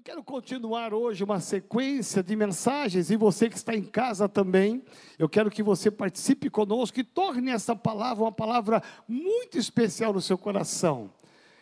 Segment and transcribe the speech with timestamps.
[0.00, 4.82] Eu quero continuar hoje uma sequência de mensagens e você que está em casa também,
[5.18, 10.22] eu quero que você participe conosco e torne essa palavra uma palavra muito especial no
[10.22, 11.12] seu coração.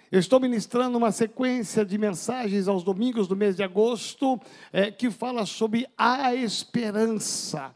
[0.09, 4.41] Eu estou ministrando uma sequência de mensagens aos domingos do mês de agosto
[4.73, 7.75] é, que fala sobre a esperança.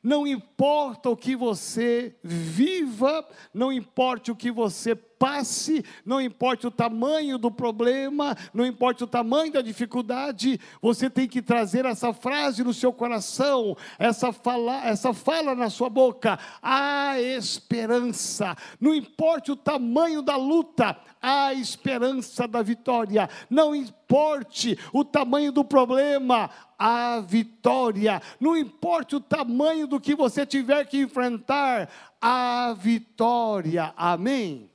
[0.00, 6.70] Não importa o que você viva, não importa o que você passe, não importa o
[6.70, 12.62] tamanho do problema, não importa o tamanho da dificuldade, você tem que trazer essa frase
[12.62, 18.56] no seu coração, essa fala, essa fala na sua boca, a esperança.
[18.80, 23.28] Não importa o tamanho da luta, a esperança da vitória.
[23.50, 28.20] Não importe o tamanho do problema, a vitória.
[28.38, 31.88] Não importa o tamanho do que você tiver que enfrentar,
[32.20, 33.92] a vitória.
[33.96, 34.70] Amém.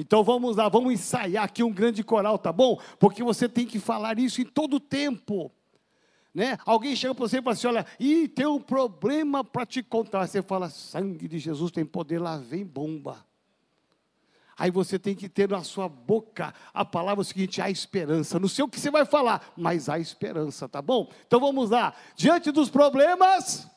[0.00, 2.80] Então vamos lá, vamos ensaiar aqui um grande coral, tá bom?
[2.98, 5.52] Porque você tem que falar isso em todo o tempo.
[6.34, 6.56] Né?
[6.64, 10.26] Alguém chega para você e fala assim: olha, e tem um problema para te contar.
[10.26, 13.22] Você fala: sangue de Jesus tem poder, lá vem bomba.
[14.56, 18.40] Aí você tem que ter na sua boca a palavra seguinte: há esperança.
[18.40, 21.10] Não sei o que você vai falar, mas há esperança, tá bom?
[21.26, 21.92] Então vamos lá.
[22.16, 23.68] Diante dos problemas,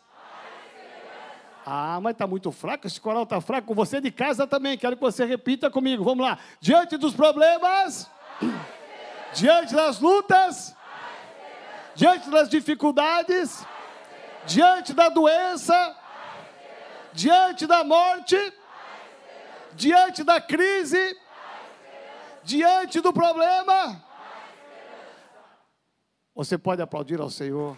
[1.65, 3.73] ah, mas está muito fraco, esse coral está fraco.
[3.73, 6.03] Você de casa também, quero que você repita comigo.
[6.03, 6.37] Vamos lá.
[6.59, 8.09] Diante dos problemas,
[9.33, 10.75] diante das lutas,
[11.95, 13.65] diante das dificuldades,
[14.45, 15.95] diante da doença,
[17.13, 18.37] diante da morte,
[19.73, 21.17] diante da crise,
[22.43, 24.03] diante do problema.
[26.35, 27.77] Você pode aplaudir ao Senhor.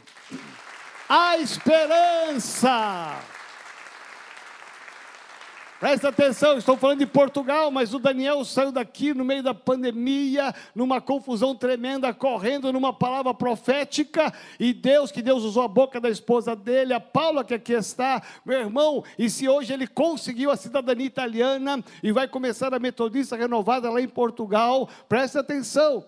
[1.07, 3.34] A esperança.
[5.85, 10.51] Presta atenção, estou falando de Portugal, mas o Daniel saiu daqui no meio da pandemia,
[10.73, 16.09] numa confusão tremenda, correndo numa palavra profética, e Deus, que Deus usou a boca da
[16.09, 20.57] esposa dele, a Paula que aqui está, meu irmão, e se hoje ele conseguiu a
[20.57, 26.03] cidadania italiana e vai começar a metodista renovada lá em Portugal, presta atenção,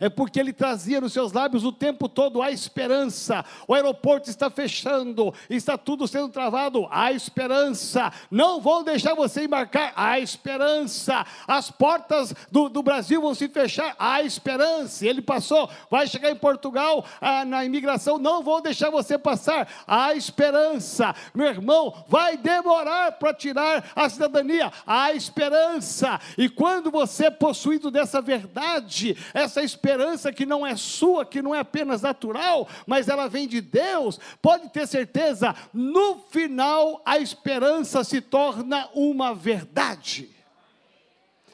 [0.00, 3.44] é porque ele trazia nos seus lábios o tempo todo a esperança.
[3.66, 8.12] O aeroporto está fechando, está tudo sendo travado, a esperança.
[8.30, 11.24] Não vou deixar você embarcar, a esperança.
[11.46, 15.06] As portas do, do Brasil vão se fechar, a esperança.
[15.06, 20.14] Ele passou, vai chegar em Portugal ah, na imigração, não vou deixar você passar, a
[20.14, 21.14] esperança.
[21.34, 26.20] Meu irmão, vai demorar para tirar a cidadania, a esperança.
[26.36, 31.42] E quando você é possuído dessa verdade, essa esperança, esperança que não é sua, que
[31.42, 37.18] não é apenas natural, mas ela vem de Deus, pode ter certeza, no final a
[37.18, 40.30] esperança se torna uma verdade.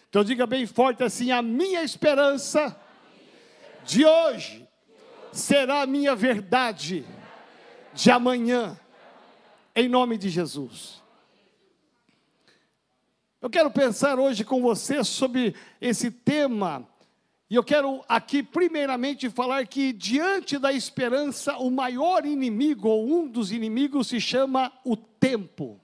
[0.08, 2.80] Então diga bem forte assim: a minha esperança
[3.84, 4.68] de hoje
[5.32, 7.04] será a minha verdade
[7.92, 8.78] de amanhã,
[9.74, 11.02] em nome de Jesus.
[13.42, 16.86] Eu quero pensar hoje com você sobre esse tema
[17.50, 23.26] e eu quero aqui, primeiramente, falar que diante da esperança, o maior inimigo, ou um
[23.26, 25.80] dos inimigos, se chama o tempo.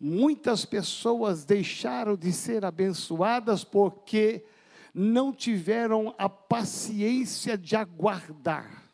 [0.00, 4.46] Muitas pessoas deixaram de ser abençoadas porque
[4.94, 8.84] não tiveram a paciência de aguardar.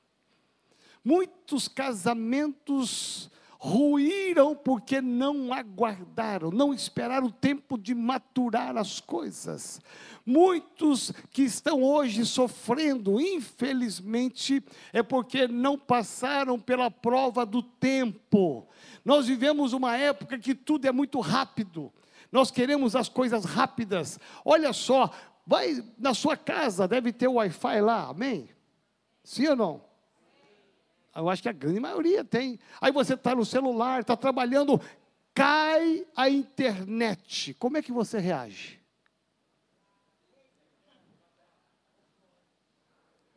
[1.04, 3.30] Muitos casamentos
[3.64, 9.80] ruíram porque não aguardaram, não esperaram o tempo de maturar as coisas.
[10.26, 18.68] Muitos que estão hoje sofrendo, infelizmente, é porque não passaram pela prova do tempo.
[19.02, 21.90] Nós vivemos uma época que tudo é muito rápido.
[22.30, 24.20] Nós queremos as coisas rápidas.
[24.44, 25.10] Olha só,
[25.46, 28.50] vai na sua casa, deve ter Wi-Fi lá, amém?
[29.22, 29.93] Sim ou não?
[31.14, 32.58] Eu acho que a grande maioria tem.
[32.80, 34.80] Aí você está no celular, está trabalhando,
[35.32, 37.54] cai a internet.
[37.54, 38.80] Como é que você reage?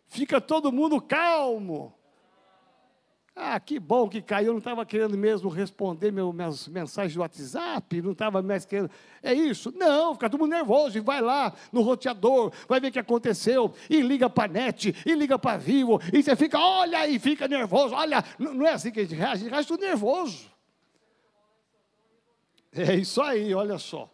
[0.07, 1.96] Fica todo mundo calmo.
[3.39, 7.19] Ah, que bom que caiu, eu não estava querendo mesmo responder meu, minhas mensagens do
[7.21, 8.89] WhatsApp, não estava mais querendo.
[9.21, 9.71] É isso?
[9.77, 13.71] Não, fica todo mundo nervoso e vai lá no roteador, vai ver o que aconteceu,
[13.87, 17.47] e liga para a net, e liga para Vivo, e você fica, olha, e fica
[17.47, 20.51] nervoso, olha, não, não é assim que a gente reage, a gente reage tudo nervoso.
[22.73, 24.09] É isso aí, olha só.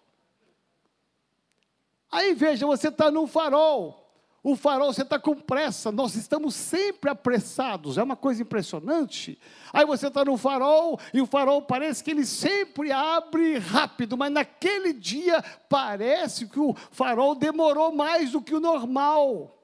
[2.12, 4.02] Aí veja, você está num farol,
[4.44, 9.40] o farol, você está com pressa, nós estamos sempre apressados, é uma coisa impressionante.
[9.72, 14.34] Aí você está no farol e o farol parece que ele sempre abre rápido, mas
[14.34, 19.63] naquele dia parece que o farol demorou mais do que o normal.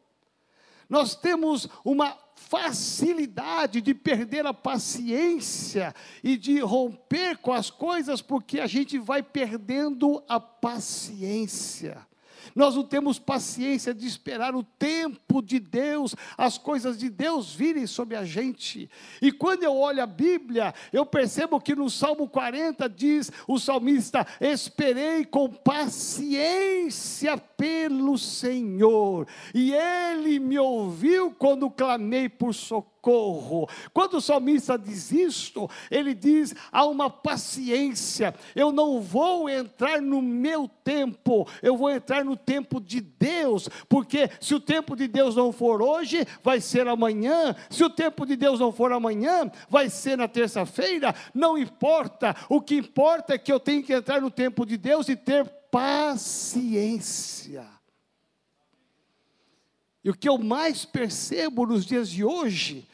[0.89, 5.93] Nós temos uma facilidade de perder a paciência
[6.23, 12.07] e de romper com as coisas, porque a gente vai perdendo a paciência.
[12.55, 17.87] Nós não temos paciência de esperar o tempo de Deus, as coisas de Deus virem
[17.87, 18.89] sobre a gente.
[19.21, 24.25] E quando eu olho a Bíblia, eu percebo que no Salmo 40 diz o salmista:
[24.39, 33.67] Esperei com paciência pelo Senhor, e Ele me ouviu quando clamei por socorro socorro.
[33.93, 40.21] Quando o salmista diz isto, ele diz: há uma paciência, eu não vou entrar no
[40.21, 45.35] meu tempo, eu vou entrar no tempo de Deus, porque se o tempo de Deus
[45.35, 49.89] não for hoje, vai ser amanhã, se o tempo de Deus não for amanhã, vai
[49.89, 54.29] ser na terça-feira, não importa, o que importa é que eu tenho que entrar no
[54.29, 57.65] tempo de Deus e ter paciência.
[60.03, 62.87] E o que eu mais percebo nos dias de hoje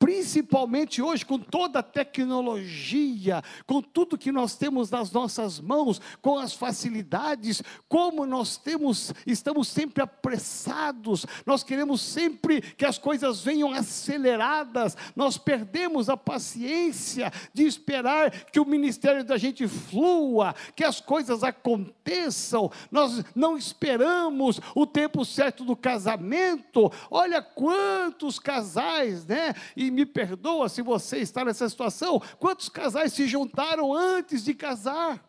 [0.00, 6.38] principalmente hoje com toda a tecnologia, com tudo que nós temos nas nossas mãos, com
[6.38, 13.72] as facilidades, como nós temos, estamos sempre apressados, nós queremos sempre que as coisas venham
[13.72, 20.98] aceleradas, nós perdemos a paciência de esperar que o ministério da gente flua, que as
[20.98, 26.90] coisas aconteçam, nós não esperamos o tempo certo do casamento.
[27.10, 29.54] Olha quantos casais, né?
[29.76, 32.20] E me perdoa se você está nessa situação.
[32.38, 35.22] Quantos casais se juntaram antes de casar?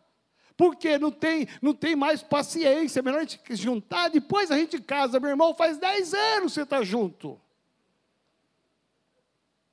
[0.56, 4.80] Porque não tem, não tem mais paciência, é melhor a gente juntar, depois a gente
[4.80, 5.18] casa.
[5.18, 7.40] Meu irmão, faz 10 anos você está junto.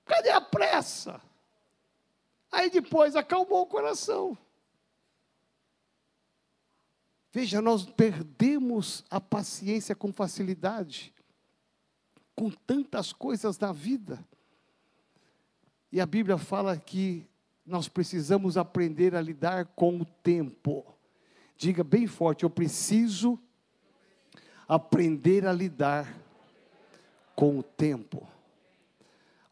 [0.06, 1.22] Cadê a pressa?
[2.52, 4.38] Aí depois acalmou o coração.
[7.32, 11.14] Veja, nós perdemos a paciência com facilidade,
[12.36, 14.26] com tantas coisas na vida.
[15.92, 17.28] E a Bíblia fala que
[17.66, 20.86] nós precisamos aprender a lidar com o tempo.
[21.58, 23.40] Diga bem forte: eu preciso
[24.68, 26.16] aprender a lidar
[27.36, 28.28] com o tempo.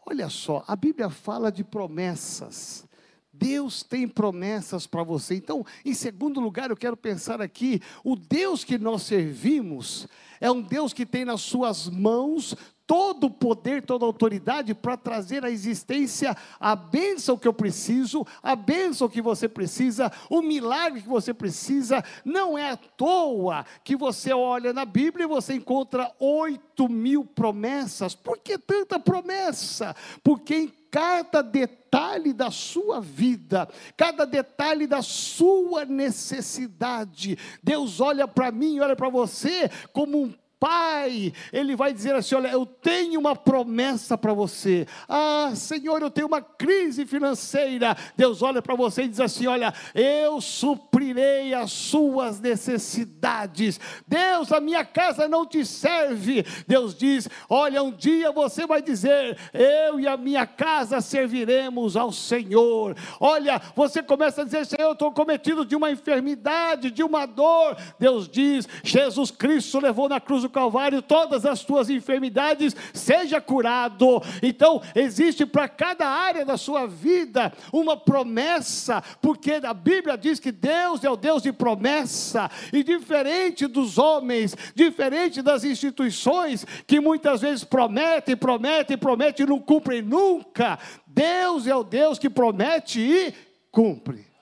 [0.06, 2.88] Olha só, a Bíblia fala de promessas.
[3.34, 5.36] Deus tem promessas para você.
[5.36, 10.08] Então, em segundo lugar, eu quero pensar aqui: o Deus que nós servimos
[10.40, 12.56] é um Deus que tem nas suas mãos
[12.88, 18.26] todo o poder, toda a autoridade para trazer à existência a bênção que eu preciso,
[18.42, 22.02] a bênção que você precisa, o milagre que você precisa.
[22.24, 28.16] Não é à toa que você olha na Bíblia e você encontra oito mil promessas.
[28.16, 29.94] Por que tanta promessa?
[30.24, 33.68] Porque em cada detalhe da sua vida,
[33.98, 37.38] cada detalhe da sua necessidade.
[37.62, 42.48] Deus olha para mim, olha para você como um Pai, Ele vai dizer assim: Olha,
[42.48, 44.88] eu tenho uma promessa para você.
[45.08, 47.96] Ah, Senhor, eu tenho uma crise financeira.
[48.16, 53.80] Deus olha para você e diz assim: Olha, eu suprirei as suas necessidades.
[54.08, 56.44] Deus, a minha casa não te serve.
[56.68, 62.12] Deus diz: Olha, um dia você vai dizer: Eu e a minha casa serviremos ao
[62.12, 62.96] Senhor.
[63.20, 67.78] Olha, você começa a dizer: Senhor, eu estou cometido de uma enfermidade, de uma dor.
[68.00, 74.22] Deus diz: Jesus Cristo levou na cruz do Calvário todas as tuas enfermidades, seja curado.
[74.42, 80.52] Então, existe para cada área da sua vida uma promessa, porque a Bíblia diz que
[80.52, 87.42] Deus é o Deus de promessa, e diferente dos homens, diferente das instituições que muitas
[87.42, 93.34] vezes prometem, prometem, prometem e não cumprem nunca, Deus é o Deus que promete e
[93.72, 94.37] cumpre.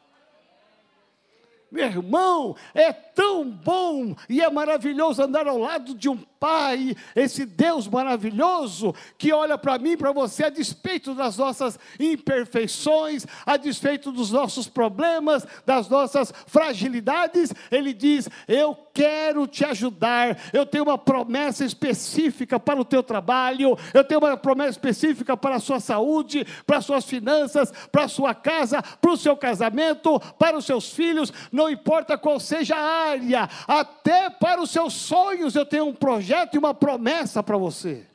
[1.72, 7.43] Meu irmão, é tão bom e é maravilhoso andar ao lado de um Pai, esse
[7.43, 14.11] Deus maravilhoso que olha para mim, para você, a despeito das nossas imperfeições, a despeito
[14.11, 20.37] dos nossos problemas, das nossas fragilidades, Ele diz: Eu quero te ajudar.
[20.53, 25.55] Eu tenho uma promessa específica para o teu trabalho, eu tenho uma promessa específica para
[25.55, 30.19] a sua saúde, para as suas finanças, para a sua casa, para o seu casamento,
[30.37, 35.55] para os seus filhos, não importa qual seja a área, até para os seus sonhos
[35.55, 38.05] eu tenho um projeto projeto e uma promessa para você.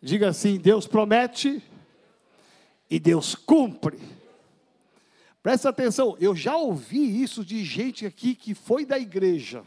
[0.00, 1.62] Diga assim: Deus promete
[2.88, 3.98] e Deus cumpre.
[5.42, 9.62] Presta atenção, eu já ouvi isso de gente aqui que foi da igreja,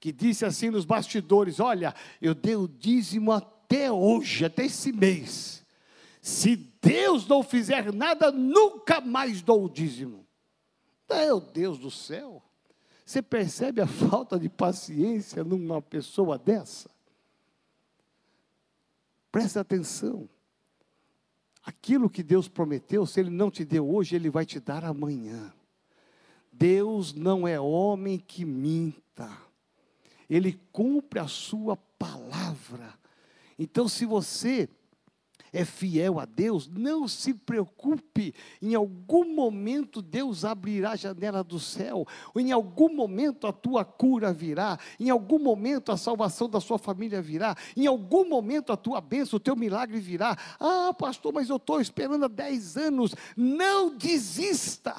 [0.00, 5.64] que disse assim nos bastidores: Olha, eu dei o dízimo até hoje, até esse mês.
[6.22, 10.26] Se Deus não fizer nada, nunca mais dou o dízimo.
[11.10, 12.42] Meu Deus do céu.
[13.04, 16.90] Você percebe a falta de paciência numa pessoa dessa?
[19.30, 20.28] Preste atenção.
[21.62, 25.52] Aquilo que Deus prometeu, se Ele não te deu hoje, Ele vai te dar amanhã.
[26.52, 29.30] Deus não é homem que minta.
[30.28, 32.94] Ele cumpre a sua palavra.
[33.58, 34.68] Então, se você
[35.54, 41.60] é fiel a Deus, não se preocupe, em algum momento Deus abrirá a janela do
[41.60, 46.76] céu, em algum momento a tua cura virá, em algum momento a salvação da sua
[46.76, 50.36] família virá, em algum momento a tua bênção, o teu milagre virá.
[50.58, 53.14] Ah, pastor, mas eu estou esperando há 10 anos.
[53.36, 54.94] Não desista.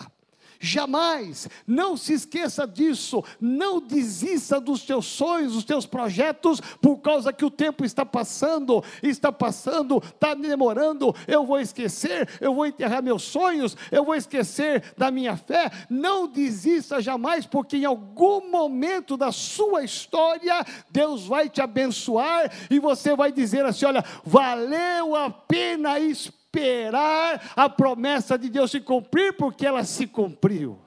[0.59, 7.33] Jamais, não se esqueça disso, não desista dos teus sonhos, dos teus projetos, por causa
[7.33, 13.03] que o tempo está passando, está passando, está demorando, eu vou esquecer, eu vou enterrar
[13.03, 15.71] meus sonhos, eu vou esquecer da minha fé.
[15.89, 22.79] Não desista jamais, porque em algum momento da sua história, Deus vai te abençoar e
[22.79, 28.79] você vai dizer assim: olha, valeu a pena esperar esperar a promessa de Deus se
[28.79, 30.79] cumprir, porque ela se cumpriu.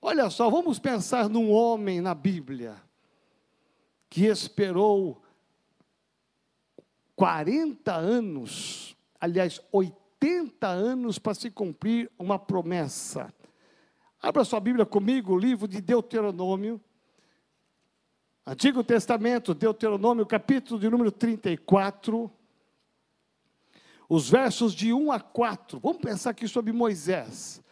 [0.00, 2.76] Olha só, vamos pensar num homem na Bíblia
[4.08, 5.22] que esperou
[7.14, 13.32] 40 anos, aliás, 80 anos para se cumprir uma promessa.
[14.20, 16.80] Abra sua Bíblia comigo, o livro de Deuteronômio,
[18.46, 22.30] Antigo Testamento, Deuteronômio, capítulo de número 34
[24.10, 25.78] os versos de 1 a 4.
[25.78, 27.62] Vamos pensar aqui sobre Moisés.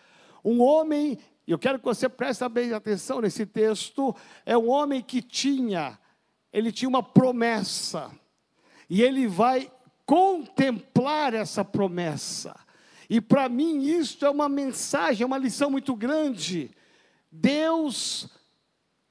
[0.44, 4.14] Um homem, eu quero que você preste bem atenção nesse texto,
[4.46, 5.98] é um homem que tinha,
[6.52, 8.12] ele tinha uma promessa,
[8.88, 9.68] e ele vai
[10.06, 12.54] contemplar essa promessa.
[13.10, 16.70] E para mim isso é uma mensagem, é uma lição muito grande.
[17.32, 18.28] Deus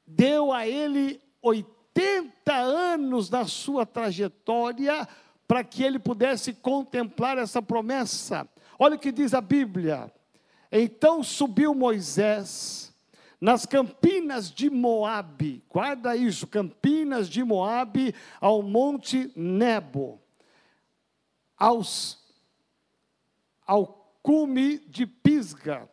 [0.06, 5.06] deu a ele 80 anos da sua trajetória
[5.48, 8.48] para que ele pudesse contemplar essa promessa.
[8.77, 10.12] Olha o que diz a Bíblia.
[10.72, 12.94] Então subiu Moisés
[13.39, 20.20] nas campinas de Moabe, guarda isso, campinas de Moabe, ao monte Nebo,
[21.56, 22.20] aos,
[23.66, 25.88] ao cume de Pisga,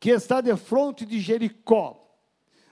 [0.00, 1.96] que está de frente de Jericó,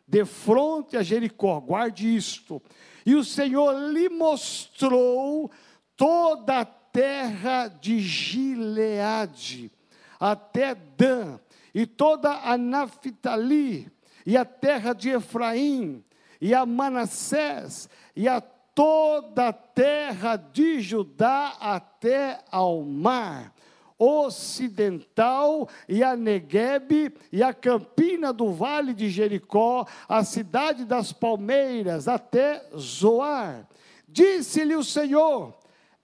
[0.06, 2.60] de frente a Jericó, guarde isto.
[3.06, 5.50] E o Senhor lhe mostrou
[5.98, 9.70] toda a terra de Gileade,
[10.18, 11.38] até Dan,
[11.74, 13.90] e toda a Naphtali,
[14.24, 16.02] e a terra de Efraim,
[16.40, 23.52] e a Manassés, e a toda a terra de Judá até ao mar
[23.98, 32.06] ocidental e a Neguebe e a campina do vale de Jericó, a cidade das palmeiras
[32.06, 33.66] até Zoar.
[34.06, 35.57] Disse-lhe o Senhor: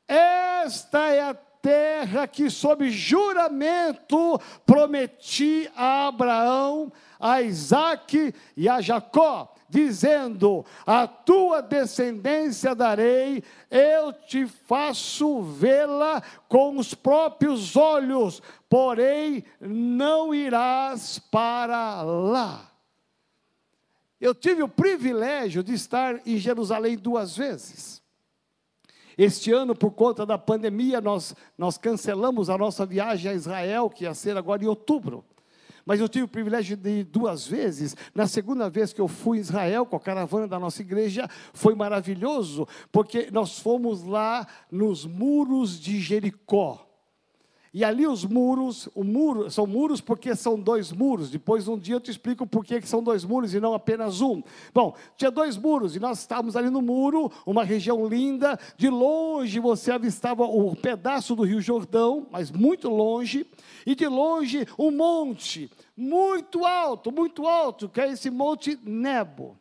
[0.06, 9.50] esta é a terra que, sob juramento, prometi a Abraão, a Isaque e a Jacó,
[9.66, 20.34] dizendo: A tua descendência darei, eu te faço vê-la com os próprios olhos, porém não
[20.34, 22.70] irás para lá.
[24.20, 28.03] Eu tive o privilégio de estar em Jerusalém duas vezes.
[29.16, 34.04] Este ano, por conta da pandemia, nós, nós cancelamos a nossa viagem a Israel, que
[34.04, 35.24] ia ser agora em outubro.
[35.86, 37.94] Mas eu tive o privilégio de ir duas vezes.
[38.14, 41.74] Na segunda vez que eu fui em Israel com a caravana da nossa igreja, foi
[41.74, 46.93] maravilhoso, porque nós fomos lá nos muros de Jericó.
[47.74, 51.28] E ali os muros, o muro, são muros porque são dois muros.
[51.28, 54.40] Depois um dia eu te explico por que são dois muros e não apenas um.
[54.72, 58.56] Bom, tinha dois muros e nós estávamos ali no muro, uma região linda.
[58.76, 63.44] De longe você avistava o pedaço do Rio Jordão, mas muito longe.
[63.84, 69.56] E de longe um monte, muito alto, muito alto, que é esse monte Nebo.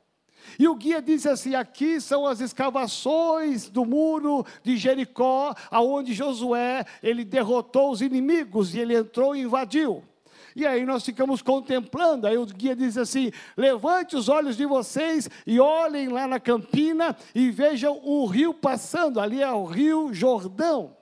[0.58, 6.86] E o guia diz assim: aqui são as escavações do muro de Jericó, aonde Josué
[7.02, 10.04] ele derrotou os inimigos e ele entrou e invadiu.
[10.56, 12.28] E aí nós ficamos contemplando.
[12.28, 17.16] Aí o guia diz assim: levante os olhos de vocês e olhem lá na campina
[17.34, 19.20] e vejam o rio passando.
[19.20, 20.96] Ali é o rio Jordão.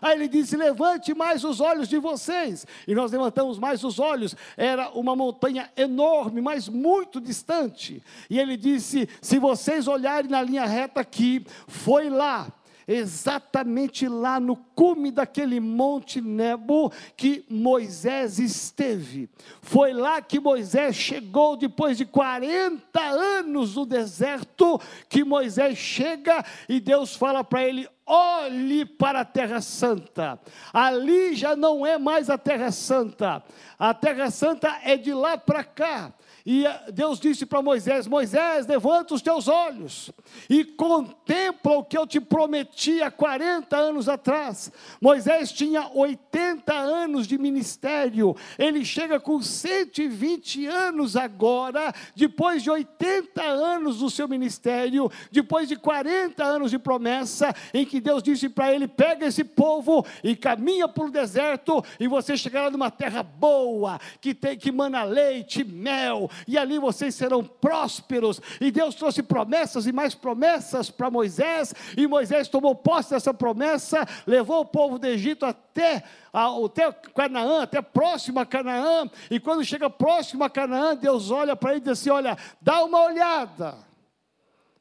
[0.00, 2.66] Aí ele disse: Levante mais os olhos de vocês.
[2.86, 4.34] E nós levantamos mais os olhos.
[4.56, 8.02] Era uma montanha enorme, mas muito distante.
[8.28, 12.52] E ele disse: Se vocês olharem na linha reta aqui, foi lá
[12.86, 19.28] exatamente lá no cume daquele monte Nebo que Moisés esteve.
[19.60, 26.78] Foi lá que Moisés chegou depois de 40 anos no deserto, que Moisés chega e
[26.78, 30.38] Deus fala para ele: olhe para a Terra Santa.
[30.72, 33.42] Ali já não é mais a Terra Santa.
[33.78, 36.12] A Terra Santa é de lá para cá.
[36.46, 40.12] E Deus disse para Moisés: Moisés, levanta os teus olhos
[40.48, 44.70] e contempla o que eu te prometi há 40 anos atrás.
[45.00, 53.42] Moisés tinha 80 anos de ministério, ele chega com 120 anos agora, depois de 80
[53.42, 58.72] anos do seu ministério, depois de 40 anos de promessa, em que Deus disse para
[58.72, 63.98] ele: pega esse povo e caminha para o deserto, e você chegará numa terra boa,
[64.20, 68.40] que tem que mana leite, mel e ali vocês serão prósperos.
[68.60, 74.06] E Deus trouxe promessas e mais promessas para Moisés, e Moisés tomou posse dessa promessa,
[74.26, 76.02] levou o povo do Egito até
[76.32, 81.70] até Canaã, até próximo a Canaã, e quando chega próximo a Canaã, Deus olha para
[81.70, 83.74] ele e diz assim: Olha, dá uma olhada,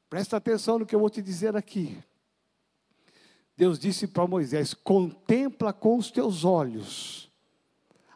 [0.09, 1.97] presta atenção no que eu vou te dizer aqui.
[3.55, 7.24] Deus disse para Moisés: Contempla com os teus olhos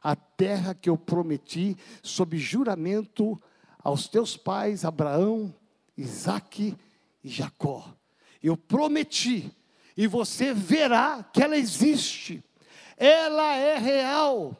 [0.01, 3.39] a terra que eu prometi sob juramento
[3.83, 5.53] aos teus pais, Abraão,
[5.97, 6.75] Isaque
[7.23, 7.93] e Jacó.
[8.41, 9.51] Eu prometi,
[9.95, 12.43] e você verá que ela existe,
[12.97, 14.55] ela é real,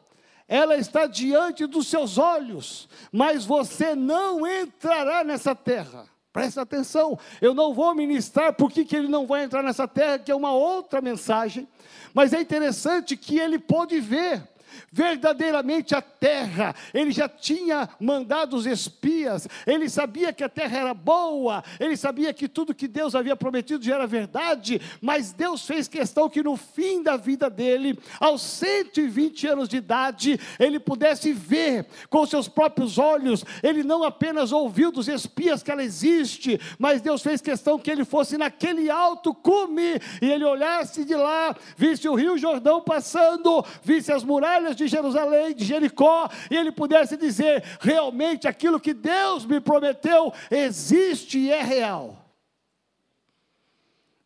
[0.48, 6.08] ela está diante dos seus olhos, mas você não entrará nessa terra.
[6.32, 10.32] Presta atenção, eu não vou ministrar porque que ele não vai entrar nessa terra, que
[10.32, 11.68] é uma outra mensagem,
[12.14, 14.48] mas é interessante que ele pôde ver
[14.92, 16.76] verdadeiramente a terra.
[16.94, 22.34] Ele já tinha mandado os espias, ele sabia que a terra era boa, ele sabia
[22.34, 26.56] que tudo que Deus havia prometido já era verdade, mas Deus fez questão que no
[26.56, 32.98] fim da vida dele, aos 120 anos de idade, ele pudesse ver com seus próprios
[32.98, 37.90] olhos, ele não apenas ouviu dos espias que ela existe, mas Deus fez questão que
[37.90, 43.64] ele fosse naquele alto cume e ele olhasse de lá, visse o rio Jordão passando,
[43.84, 48.94] visse as muralhas muralhas de Jerusalém, de Jericó, e ele pudesse dizer: realmente aquilo que
[48.94, 52.18] Deus me prometeu existe e é real.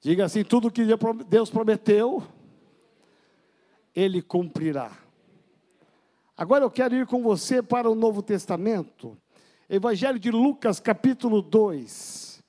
[0.02, 0.86] Diga assim: tudo que
[1.28, 2.24] Deus prometeu,
[3.96, 4.91] Ele cumprirá.
[6.36, 9.15] Agora eu quero ir com você para o Novo Testamento,
[9.69, 12.43] Evangelho de Lucas, capítulo 2.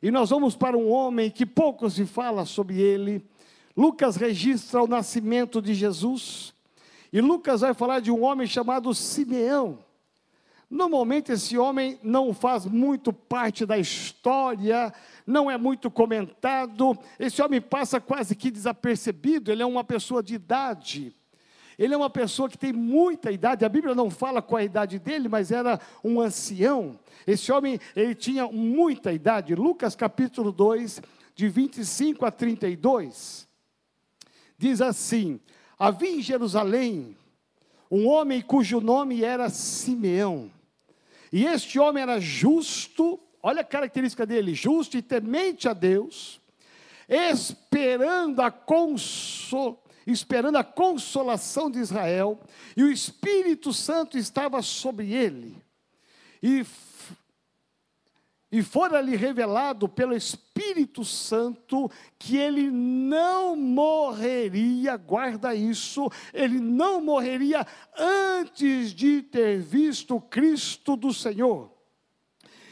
[0.00, 3.26] E nós vamos para um homem que pouco se fala sobre ele.
[3.74, 6.53] Lucas registra o nascimento de Jesus.
[7.14, 9.78] E Lucas vai falar de um homem chamado Simeão.
[10.68, 14.92] Normalmente esse homem não faz muito parte da história,
[15.24, 16.98] não é muito comentado.
[17.16, 21.14] Esse homem passa quase que desapercebido, ele é uma pessoa de idade.
[21.78, 23.64] Ele é uma pessoa que tem muita idade.
[23.64, 26.98] A Bíblia não fala qual a idade dele, mas era um ancião.
[27.24, 29.54] Esse homem, ele tinha muita idade.
[29.54, 31.00] Lucas capítulo 2,
[31.36, 33.46] de 25 a 32,
[34.58, 35.38] diz assim:
[35.78, 37.16] Havia em Jerusalém
[37.90, 40.50] um homem cujo nome era Simeão.
[41.32, 46.40] E este homem era justo, olha a característica dele: justo e temente a Deus,
[47.08, 52.40] esperando a consolação esperando a consolação de Israel,
[52.76, 55.56] e o Espírito Santo estava sobre ele.
[56.42, 56.64] E
[58.54, 67.66] e fora-lhe revelado pelo Espírito Santo que ele não morreria, guarda isso, ele não morreria
[67.98, 71.68] antes de ter visto Cristo do Senhor.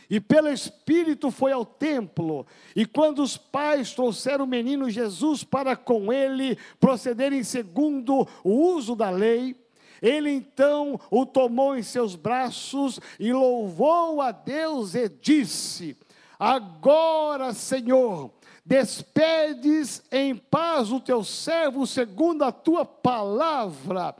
[0.08, 5.74] E pelo Espírito foi ao templo, e quando os pais trouxeram o menino Jesus para
[5.74, 9.56] com ele procederem segundo o uso da lei,
[10.02, 15.96] ele então o tomou em seus braços e louvou a Deus e disse:
[16.38, 18.30] Agora, Senhor,
[18.66, 24.14] despedes em paz o teu servo segundo a tua palavra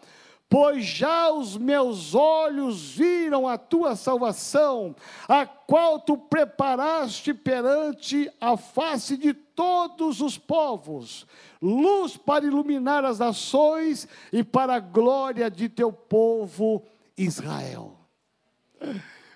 [0.53, 4.95] pois já os meus olhos viram a tua salvação,
[5.27, 11.27] a qual tu preparaste perante a face de todos os povos,
[11.63, 16.85] luz para iluminar as nações e para a glória de teu povo
[17.17, 17.97] Israel.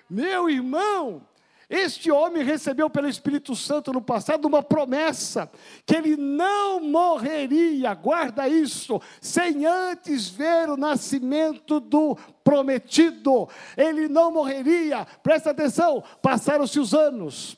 [0.07, 1.23] Meu irmão,
[1.69, 5.51] este homem recebeu pelo Espírito Santo no passado uma promessa,
[5.85, 13.49] que ele não morreria, guarda isso, sem antes ver o nascimento do prometido.
[13.75, 17.57] Ele não morreria, presta atenção, passaram-se os anos,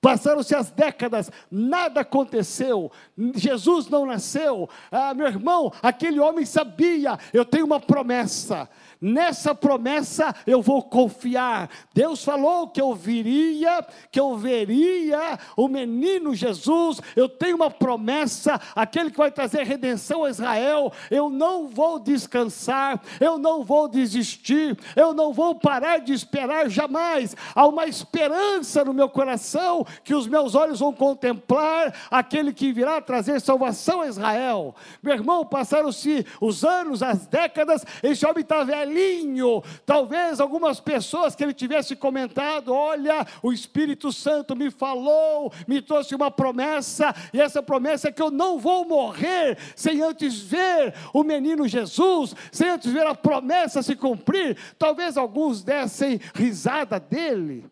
[0.00, 2.90] passaram-se as décadas, nada aconteceu,
[3.36, 4.68] Jesus não nasceu.
[4.90, 8.68] Ah, meu irmão, aquele homem sabia, eu tenho uma promessa.
[9.00, 11.68] Nessa promessa eu vou confiar.
[11.92, 17.00] Deus falou que eu viria, que eu veria o menino Jesus.
[17.14, 20.92] Eu tenho uma promessa, aquele que vai trazer redenção a Israel.
[21.10, 27.36] Eu não vou descansar, eu não vou desistir, eu não vou parar de esperar jamais.
[27.54, 33.00] Há uma esperança no meu coração que os meus olhos vão contemplar aquele que virá
[33.00, 34.74] trazer salvação a Israel.
[35.02, 39.62] Meu irmão, passaram-se os anos, as décadas, esse homem está velho velhinho.
[39.86, 46.14] Talvez algumas pessoas que ele tivesse comentado: Olha, o Espírito Santo me falou, me trouxe
[46.14, 51.24] uma promessa, e essa promessa é que eu não vou morrer sem antes ver o
[51.24, 54.56] menino Jesus, sem antes ver a promessa se cumprir.
[54.78, 57.64] Talvez alguns dessem risada dele.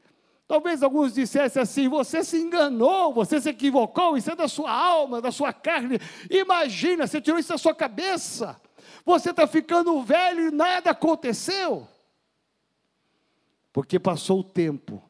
[0.46, 5.20] Talvez alguns dissessem assim: você se enganou, você se equivocou, isso é da sua alma,
[5.20, 5.98] da sua carne.
[6.30, 8.60] Imagina, você tirou isso da sua cabeça.
[9.04, 11.88] Você está ficando velho e nada aconteceu.
[13.72, 15.02] Porque passou o tempo,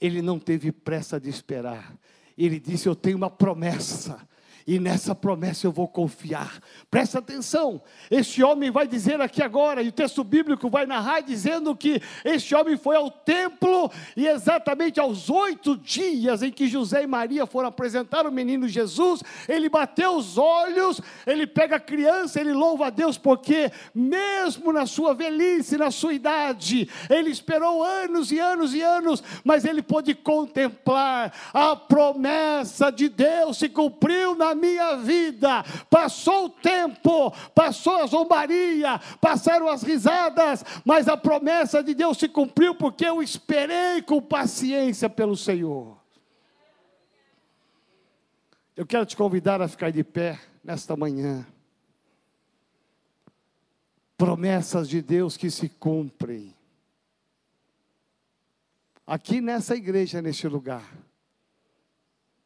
[0.00, 1.94] ele não teve pressa de esperar.
[2.36, 4.26] Ele disse: Eu tenho uma promessa
[4.66, 6.60] e nessa promessa eu vou confiar.
[6.90, 11.74] Presta atenção, este homem vai dizer aqui agora, e o texto bíblico vai narrar dizendo
[11.74, 17.06] que este homem foi ao templo, e exatamente aos oito dias em que José e
[17.06, 22.52] Maria foram apresentar o menino Jesus, ele bateu os olhos, ele pega a criança, ele
[22.52, 28.38] louva a Deus, porque mesmo na sua velhice, na sua idade, ele esperou anos e
[28.38, 34.96] anos e anos, mas ele pôde contemplar a promessa de Deus se cumpriu na minha
[34.96, 35.62] vida.
[35.88, 42.28] Passou o tempo, passou a zombaria, passaram as risadas, mas a promessa de Deus se
[42.28, 45.96] cumpriu porque eu esperei com paciência pelo Senhor.
[48.74, 51.46] Eu quero te convidar a ficar de pé nesta manhã.
[54.16, 56.54] Promessas de Deus que se cumprem.
[59.06, 60.90] Aqui nessa igreja, neste lugar,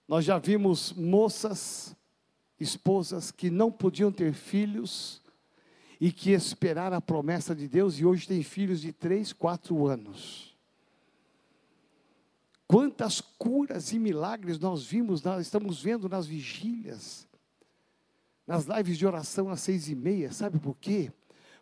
[0.08, 1.95] nós já vimos moças
[2.58, 5.22] esposas que não podiam ter filhos
[6.00, 10.56] e que esperaram a promessa de Deus e hoje têm filhos de três, quatro anos.
[12.66, 17.26] Quantas curas e milagres nós vimos, nós estamos vendo nas vigílias,
[18.46, 21.12] nas lives de oração às seis e meia, sabe por quê?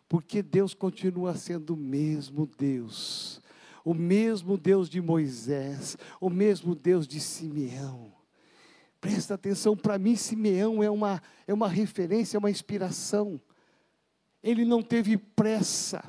[0.09, 3.41] Porque Deus continua sendo o mesmo Deus,
[3.83, 8.11] o mesmo Deus de Moisés, o mesmo Deus de Simeão.
[9.05, 13.39] Presta atenção, para mim, Simeão é uma, é uma referência, é uma inspiração.
[14.41, 16.03] Ele não teve pressa,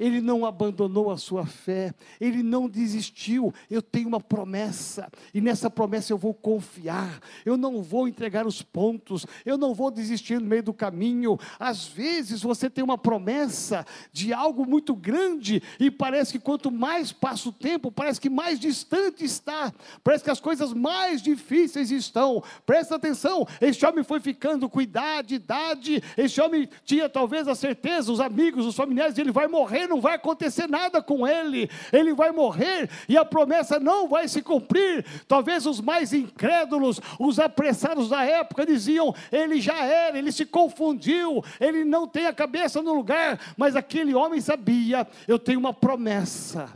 [0.00, 3.52] ele não abandonou a sua fé, ele não desistiu.
[3.70, 8.62] Eu tenho uma promessa, e nessa promessa eu vou confiar, eu não vou entregar os
[8.62, 11.38] pontos, eu não vou desistir no meio do caminho.
[11.58, 17.12] Às vezes você tem uma promessa de algo muito grande, e parece que quanto mais
[17.12, 19.70] passa o tempo, parece que mais distante está,
[20.02, 22.42] parece que as coisas mais difíceis estão.
[22.64, 28.10] Presta atenção, este homem foi ficando com idade, idade, este homem tinha talvez a certeza,
[28.10, 32.30] os amigos, os familiares, ele vai morrer não vai acontecer nada com ele, ele vai
[32.30, 35.04] morrer e a promessa não vai se cumprir.
[35.26, 41.44] Talvez os mais incrédulos, os apressados da época diziam: ele já era, ele se confundiu,
[41.60, 46.72] ele não tem a cabeça no lugar, mas aquele homem sabia: eu tenho uma promessa,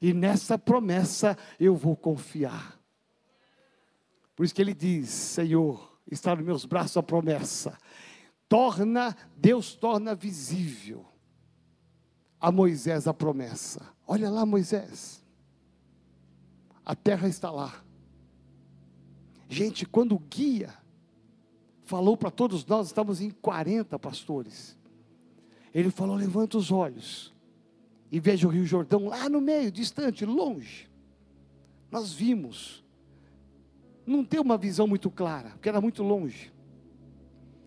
[0.00, 2.78] e nessa promessa eu vou confiar.
[4.36, 7.76] Por isso que ele diz: Senhor, está nos meus braços a promessa.
[8.48, 11.04] Torna, Deus torna visível
[12.46, 13.80] a Moisés a promessa.
[14.06, 15.20] Olha lá, Moisés.
[16.84, 17.82] A terra está lá.
[19.48, 20.72] Gente, quando o guia
[21.82, 24.78] falou para todos nós, estamos em 40 pastores.
[25.74, 27.34] Ele falou: levanta os olhos
[28.12, 30.88] e veja o Rio Jordão lá no meio, distante, longe.
[31.90, 32.84] Nós vimos.
[34.06, 36.52] Não tem uma visão muito clara, porque era muito longe.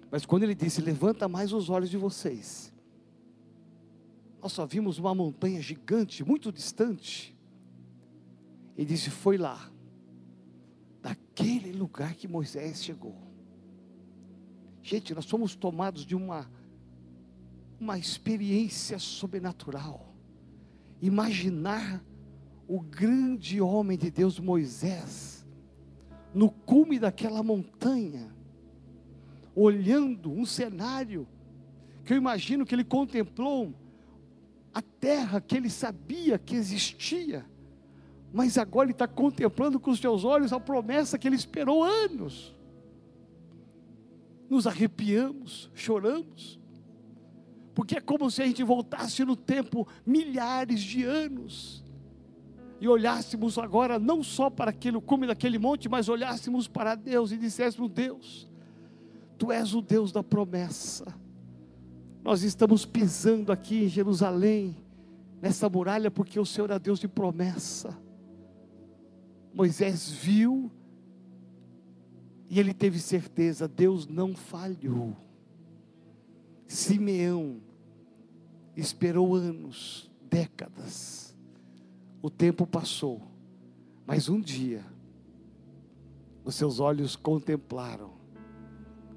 [0.10, 2.69] Mas quando ele disse: Levanta mais os olhos de vocês
[4.42, 7.36] nós só vimos uma montanha gigante, muito distante.
[8.78, 9.70] E disse: Foi lá,
[11.02, 13.16] daquele lugar que Moisés chegou.
[14.82, 16.50] Gente, nós somos tomados de uma,
[17.80, 20.16] uma experiência sobrenatural.
[21.02, 22.04] Imaginar
[22.68, 25.46] o grande homem de Deus, Moisés,
[26.34, 28.34] no cume daquela montanha,
[29.56, 31.28] olhando um cenário
[32.06, 33.74] que eu imagino que ele contemplou
[34.80, 37.46] a terra que ele sabia que existia,
[38.34, 42.56] mas agora ele está contemplando com os seus olhos a promessa que ele esperou anos.
[44.50, 46.60] Nos arrepiamos, choramos,
[47.76, 51.84] porque é como se a gente voltasse no tempo milhares de anos
[52.82, 57.38] e olhássemos agora não só para aquele cume daquele monte, mas olhássemos para Deus e
[57.38, 58.50] disséssemos: Deus,
[59.38, 61.06] Tu és o Deus da promessa.
[62.24, 64.76] Nós estamos pisando aqui em Jerusalém,
[65.42, 67.98] nessa muralha, porque o Senhor é Deus de promessa.
[69.54, 70.72] Moisés viu
[72.50, 75.16] e ele teve certeza: Deus não falhou.
[76.68, 77.62] Simeão
[78.76, 81.30] esperou anos, décadas
[82.22, 83.22] o tempo passou,
[84.06, 84.84] mas um dia,
[86.44, 88.12] os seus olhos contemplaram,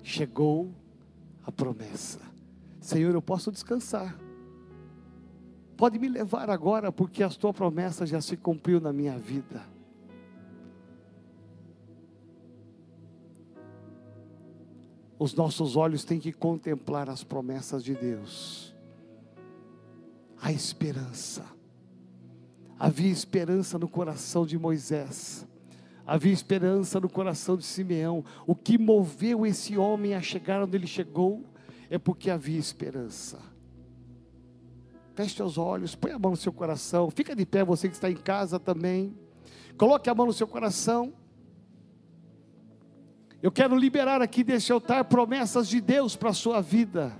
[0.02, 0.72] chegou
[1.44, 2.20] a promessa:
[2.82, 4.18] Senhor, eu posso descansar.
[5.76, 9.62] Pode me levar agora, porque a tua promessa já se cumpriu na minha vida.
[15.18, 18.74] Os nossos olhos têm que contemplar as promessas de Deus,
[20.40, 21.44] a esperança
[22.82, 25.46] Havia esperança no coração de Moisés.
[26.04, 28.24] Havia esperança no coração de Simeão.
[28.44, 31.44] O que moveu esse homem a chegar onde ele chegou
[31.92, 33.38] é porque havia esperança.
[35.14, 37.10] Feche os olhos, põe a mão no seu coração.
[37.10, 39.14] Fica de pé, você que está em casa também.
[39.76, 41.12] Coloque a mão no seu coração.
[43.42, 47.14] Eu quero liberar aqui desse altar promessas de Deus para a sua vida.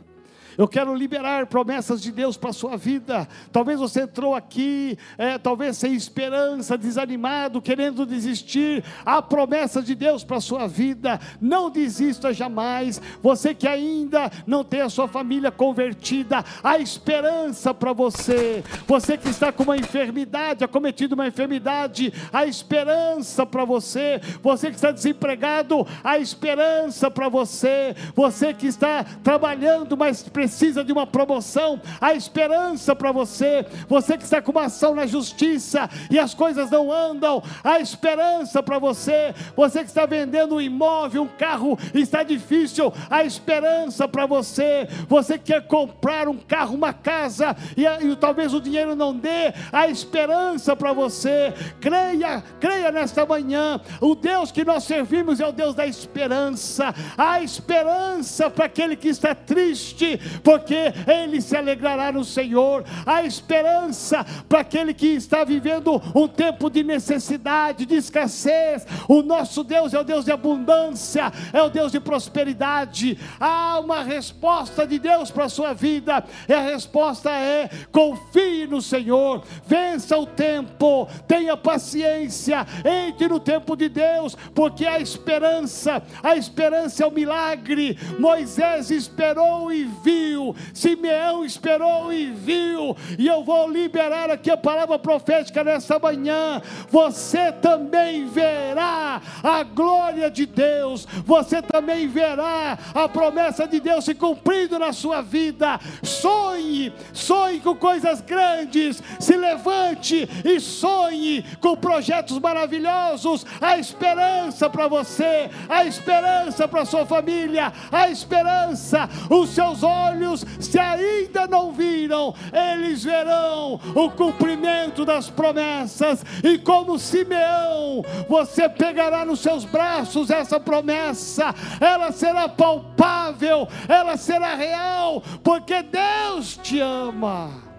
[0.56, 3.26] Eu quero liberar promessas de Deus para a sua vida.
[3.50, 8.84] Talvez você entrou aqui, é, talvez sem esperança, desanimado, querendo desistir.
[9.04, 11.18] Há promessas de Deus para a sua vida.
[11.40, 13.00] Não desista jamais.
[13.22, 18.62] Você que ainda não tem a sua família convertida, há esperança para você.
[18.86, 24.20] Você que está com uma enfermidade, acometido uma enfermidade, há esperança para você.
[24.42, 27.94] Você que está desempregado, há esperança para você.
[28.14, 33.64] Você que está trabalhando, mas precisa precisa de uma promoção, há esperança para você.
[33.88, 38.60] Você que está com uma ação na justiça e as coisas não andam, há esperança
[38.60, 39.32] para você.
[39.54, 44.88] Você que está vendendo um imóvel, um carro, está difícil, há esperança para você.
[45.08, 49.54] Você que quer comprar um carro, uma casa e, e talvez o dinheiro não dê,
[49.72, 51.54] há esperança para você.
[51.80, 53.80] Creia, creia nesta manhã.
[54.00, 56.92] O Deus que nós servimos é o Deus da esperança.
[57.16, 62.84] Há esperança para aquele que está triste, porque ele se alegrará no Senhor.
[63.04, 68.86] Há esperança para aquele que está vivendo um tempo de necessidade, de escassez.
[69.08, 73.18] O nosso Deus é o Deus de abundância, é o Deus de prosperidade.
[73.38, 78.80] Há uma resposta de Deus para a sua vida, e a resposta é: confie no
[78.80, 86.36] Senhor, vença o tempo, tenha paciência, entre no tempo de Deus, porque a esperança, a
[86.36, 87.98] esperança é o milagre.
[88.18, 94.56] Moisés esperou e viu viu, Simeão esperou e viu, e eu vou liberar aqui a
[94.56, 96.62] palavra profética nessa manhã.
[96.90, 104.14] Você também verá a glória de Deus, você também verá a promessa de Deus se
[104.14, 105.80] cumprindo na sua vida.
[106.02, 113.44] Sonhe, sonhe com coisas grandes, se levante e sonhe com projetos maravilhosos.
[113.60, 120.44] A esperança para você, a esperança para sua família, a esperança, os seus olhos olhos,
[120.60, 129.24] se ainda não viram, eles verão o cumprimento das promessas, e como Simeão, você pegará
[129.24, 137.72] nos seus braços essa promessa, ela será palpável, ela será real, porque Deus te ama.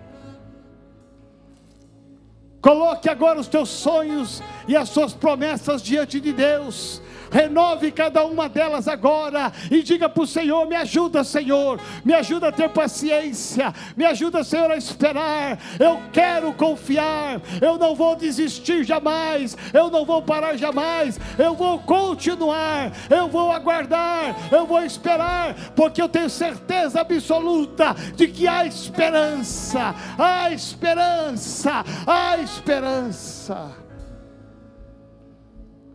[2.62, 7.03] Coloque agora os teus sonhos e as suas promessas diante de Deus
[7.34, 12.50] renove cada uma delas agora e diga para o Senhor: me ajuda, Senhor, me ajuda
[12.50, 15.58] a ter paciência, me ajuda, Senhor, a esperar.
[15.80, 21.80] Eu quero confiar, eu não vou desistir jamais, eu não vou parar jamais, eu vou
[21.80, 28.66] continuar, eu vou aguardar, eu vou esperar, porque eu tenho certeza absoluta de que há
[28.66, 33.84] esperança, há esperança, há esperança.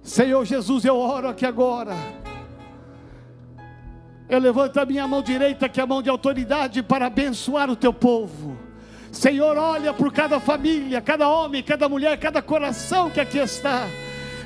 [0.09, 1.95] Senhor Jesus, eu oro aqui agora.
[4.27, 7.77] Eu levanto a minha mão direita, que é a mão de autoridade, para abençoar o
[7.77, 8.59] teu povo.
[9.13, 13.87] Senhor, olha por cada família, cada homem, cada mulher, cada coração que aqui está.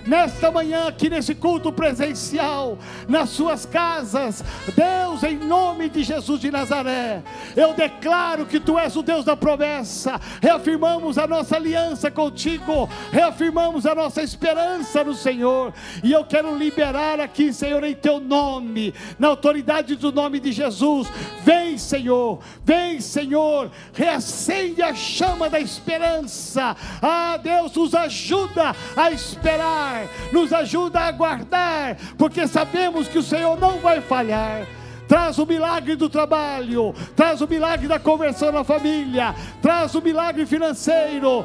[0.07, 4.45] Nesta manhã, aqui nesse culto presencial, nas suas casas.
[4.75, 7.23] Deus, em nome de Jesus de Nazaré,
[7.57, 10.21] eu declaro que tu és o Deus da promessa.
[10.41, 15.73] Reafirmamos a nossa aliança contigo, reafirmamos a nossa esperança no Senhor.
[16.03, 21.09] E eu quero liberar aqui, Senhor, em teu nome, na autoridade do nome de Jesus.
[21.43, 26.77] Vem, Senhor, vem, Senhor, reacende a chama da esperança.
[27.01, 29.92] Ah, Deus, nos ajuda a esperar,
[30.33, 34.67] nos ajuda a aguardar, porque sabemos que o Senhor não vai falhar.
[35.09, 40.47] Traz o milagre do trabalho, traz o milagre da conversão na família, traz o milagre
[40.47, 41.45] financeiro,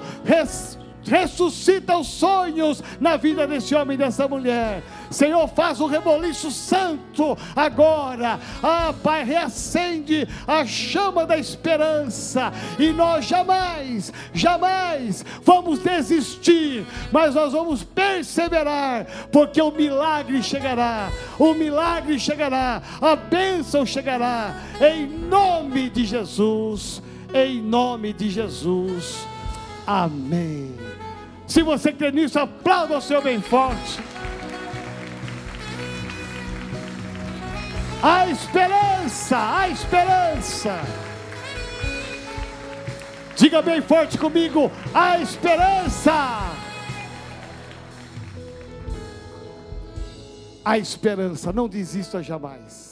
[1.08, 4.84] ressuscita os sonhos na vida desse homem e dessa mulher.
[5.10, 8.40] Senhor, faz o um reboliço santo agora.
[8.62, 12.52] Ah, Pai, reacende a chama da esperança.
[12.78, 21.10] E nós jamais, jamais vamos desistir, mas nós vamos perseverar, porque o milagre chegará.
[21.40, 27.02] O milagre chegará, a bênção chegará, em nome de Jesus.
[27.34, 29.28] Em nome de Jesus.
[29.86, 30.97] Amém.
[31.48, 34.00] Se você crê nisso, aplauda o Senhor bem forte.
[38.04, 40.80] A esperança, a esperança.
[43.36, 46.54] Diga bem forte comigo: a esperança.
[50.66, 52.87] A esperança, não desista jamais.